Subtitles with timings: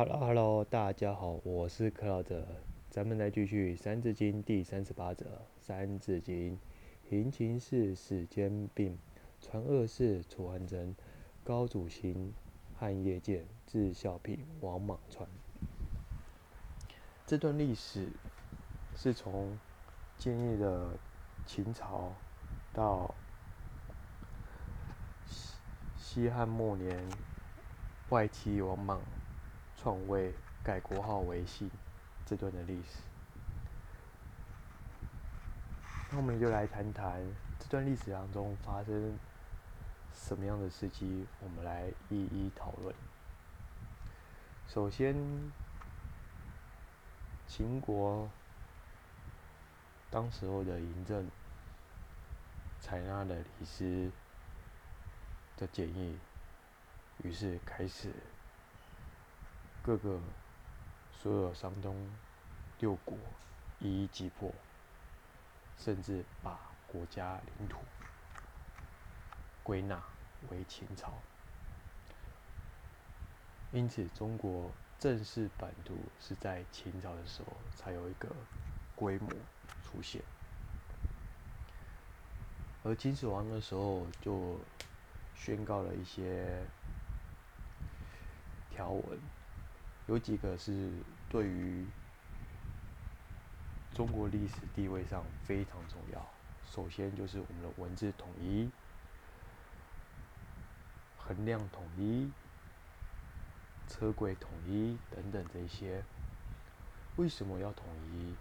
[0.00, 2.42] Hello Hello，大家好，我是克劳德，
[2.88, 5.26] 咱们来继续《三字经》第三十八则。
[5.60, 6.56] 《三字经》：
[7.10, 8.96] 行情事，世间并；
[9.42, 10.96] 传恶事，除汉争。
[11.44, 12.32] 高祖兴，
[12.78, 15.28] 汉业建；至孝平，王莽篡。
[17.26, 18.08] 这段历史
[18.96, 19.58] 是从
[20.16, 20.98] 建立了
[21.44, 22.14] 秦朝
[22.72, 23.14] 到
[25.26, 25.58] 西
[25.98, 27.06] 西汉末年，
[28.08, 28.98] 外戚王莽。
[29.82, 31.70] 篡位，改国号为姓，
[32.26, 32.98] 这段的历史。
[36.10, 37.18] 那我们就来谈谈
[37.58, 39.18] 这段历史当中发生
[40.12, 42.94] 什么样的事迹，我们来一一讨论。
[44.68, 45.16] 首先，
[47.46, 48.28] 秦国
[50.10, 51.26] 当时候的嬴政
[52.82, 54.12] 采纳了李斯
[55.56, 56.18] 的建议，
[57.22, 58.12] 于是开始。
[59.82, 60.20] 各个
[61.10, 61.96] 所有山东
[62.78, 63.16] 六国
[63.78, 64.52] 一一击破，
[65.78, 67.78] 甚至把国家领土
[69.62, 70.02] 归纳
[70.50, 71.14] 为秦朝。
[73.72, 78.28] 因此，中国正式版图是在秦朝的时候才有一个
[78.94, 79.30] 规模
[79.82, 80.20] 出现。
[82.82, 84.58] 而秦始皇的时候就
[85.34, 86.62] 宣告了一些
[88.70, 89.18] 条文。
[90.10, 90.90] 有几个是
[91.28, 91.86] 对于
[93.94, 96.28] 中国历史地位上非常重要。
[96.68, 98.68] 首先就是我们的文字统一、
[101.16, 102.28] 衡量统一、
[103.86, 106.02] 车轨统一等等这些。
[107.14, 108.34] 为什么要统一？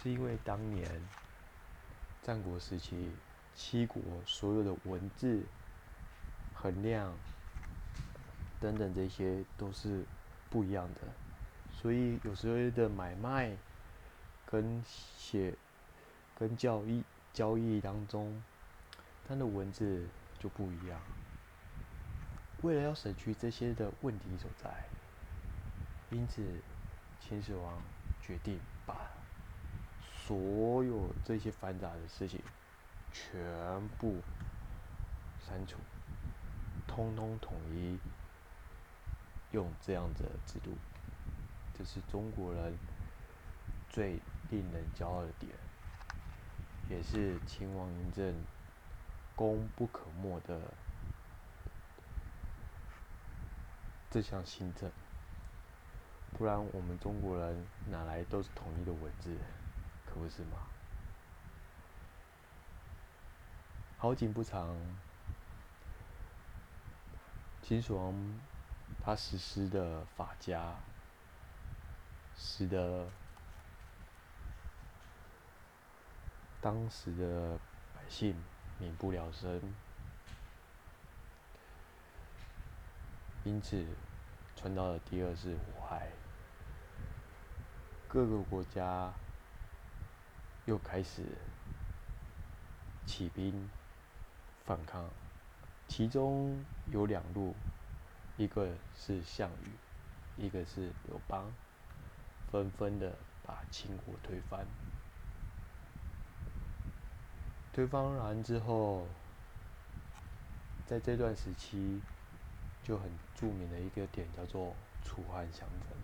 [0.00, 0.88] 是因为当年
[2.22, 3.10] 战国时期
[3.56, 5.42] 七国所有的文字
[6.54, 7.12] 衡量。
[8.62, 10.04] 等等，这些都是
[10.48, 11.00] 不一样的，
[11.72, 13.56] 所以有时候的买卖
[14.46, 15.56] 跟写
[16.38, 17.02] 跟交易
[17.32, 18.40] 交易当中，
[19.26, 20.06] 它的文字
[20.38, 21.00] 就不一样。
[22.62, 24.70] 为了要省去这些的问题所在，
[26.10, 26.40] 因此
[27.18, 27.82] 秦始皇
[28.20, 28.96] 决定把
[30.24, 32.40] 所有这些繁杂的事情
[33.12, 33.34] 全
[33.98, 34.18] 部
[35.40, 35.78] 删除，
[36.86, 37.98] 通通统一。
[39.52, 40.76] 用这样的制度，
[41.74, 42.76] 这是中国人
[43.88, 44.18] 最
[44.50, 45.52] 令人骄傲的点，
[46.88, 48.34] 也是秦王嬴政
[49.36, 50.60] 功不可没的
[54.10, 54.90] 这项新政。
[56.32, 59.36] 不然，我们中国人哪来都是统一的文字，
[60.06, 60.56] 可不是吗？
[63.98, 64.74] 好景不长，
[67.62, 68.14] 秦始皇。
[69.04, 70.76] 他实施的法家，
[72.36, 73.08] 使得
[76.60, 77.58] 当时的
[77.92, 78.36] 百姓
[78.78, 79.60] 民不聊生，
[83.42, 83.84] 因此
[84.54, 86.12] 传到了第二次火害，
[88.06, 89.12] 各个国家
[90.64, 91.24] 又开始
[93.04, 93.68] 起兵
[94.64, 95.10] 反抗，
[95.88, 97.56] 其中有两路。
[98.38, 101.52] 一个是项羽，一个是刘邦，
[102.50, 103.14] 纷纷的
[103.46, 104.66] 把秦国推翻。
[107.74, 109.06] 推翻完之后，
[110.86, 112.00] 在这段时期
[112.82, 115.98] 就很著名的一个点叫做楚汉相争。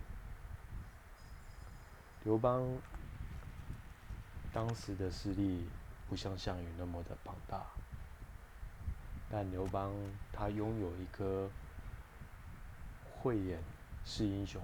[2.23, 2.63] 刘邦
[4.53, 5.67] 当时的势力
[6.07, 7.65] 不像项羽那么的庞大，
[9.31, 9.91] 但刘邦
[10.31, 11.49] 他拥有一颗。
[13.21, 13.61] 慧眼
[14.05, 14.61] 识英雄，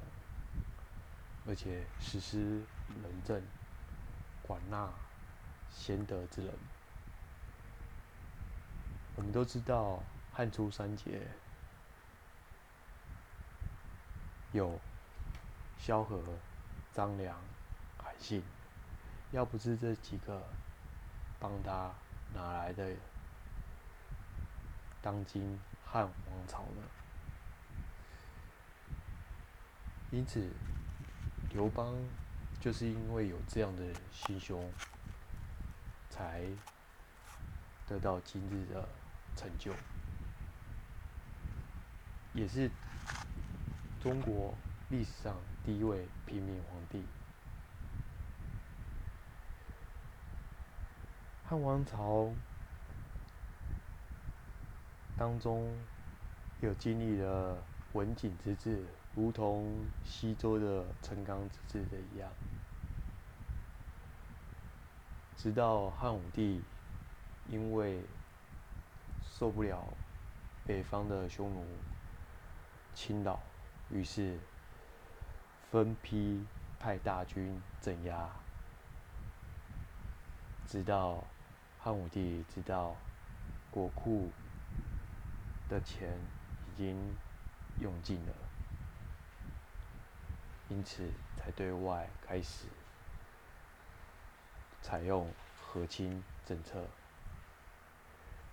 [1.46, 2.64] 而且实施
[3.04, 3.42] 仁政，
[4.42, 4.90] 管纳
[5.70, 6.54] 贤德之人。
[9.18, 10.02] 我们都知道
[10.34, 11.22] 汉初三杰
[14.54, 14.80] 有
[15.78, 16.22] 萧何、
[16.94, 17.38] 张良、
[17.98, 18.42] 韩信，
[19.32, 20.42] 要不是这几个
[21.40, 21.92] 帮他，
[22.34, 22.96] 哪来的
[25.02, 26.82] 当今汉王朝呢？
[30.12, 30.50] 因此，
[31.52, 31.94] 刘邦
[32.62, 34.72] 就是因为有这样的心胸，
[36.10, 36.46] 才
[37.86, 38.88] 得到今日的
[39.36, 39.74] 成就，
[42.34, 42.72] 也是
[44.02, 44.54] 中国
[44.90, 45.36] 历史上
[45.66, 47.04] 第一位平民皇帝。
[51.48, 52.32] 汉王朝
[55.18, 55.78] 当中
[56.62, 57.64] 有经历了
[57.94, 58.84] 文景之治，
[59.16, 62.30] 如同西周的成刚之治的一样。
[65.38, 66.62] 直到汉武帝
[67.50, 68.04] 因为
[69.24, 69.88] 受不了
[70.66, 71.66] 北方的匈奴
[72.94, 73.40] 侵扰，
[73.90, 74.40] 于是
[75.72, 76.46] 分批
[76.80, 78.30] 派大军镇压。
[80.68, 81.24] 直到
[81.80, 82.96] 汉武帝知道
[83.70, 84.32] 国库
[85.70, 86.18] 的钱
[86.68, 86.98] 已经
[87.80, 88.34] 用尽了，
[90.70, 92.66] 因此才对外开始
[94.82, 95.32] 采用
[95.62, 96.86] 和亲政策。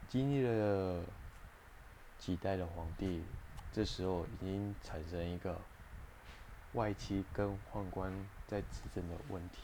[0.08, 1.02] 经历了
[2.18, 3.24] 几代的皇帝，
[3.72, 5.58] 这时候已经产生一个
[6.74, 8.12] 外戚跟宦官
[8.46, 9.62] 在执政的问题。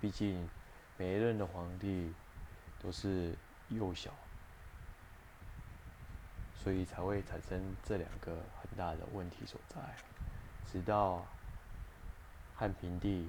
[0.00, 0.48] 毕竟
[0.96, 2.12] 每一任的皇帝
[2.80, 3.36] 都是
[3.68, 4.10] 幼小，
[6.56, 9.80] 所以才会产生这两个很大的问题所在。
[10.66, 11.24] 直到
[12.62, 13.28] 汉平帝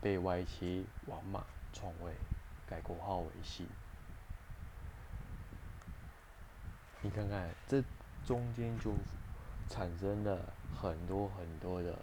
[0.00, 2.14] 被外戚王莽篡位，
[2.66, 3.66] 改国号为姓。
[7.02, 7.84] 你看看，这
[8.24, 8.94] 中间就
[9.68, 11.94] 产生了很多很多的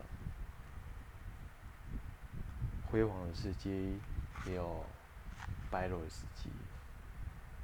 [2.92, 4.00] 辉煌的时期，
[4.46, 4.86] 也有
[5.72, 6.52] 败落的时期。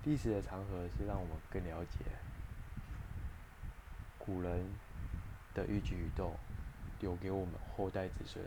[0.06, 2.00] 历史的长河是让我们更了解
[4.18, 4.66] 古人
[5.54, 6.36] 的一举一动，
[7.00, 8.44] 留给我们后代子孙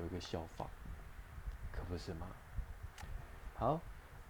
[0.00, 0.66] 有一个效仿，
[1.72, 2.26] 可不是吗？
[3.54, 3.80] 好，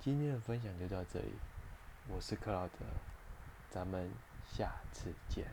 [0.00, 1.32] 今天的分享就到这里，
[2.09, 2.79] 我是克劳德。
[3.70, 4.11] 咱们
[4.47, 5.47] 下次见。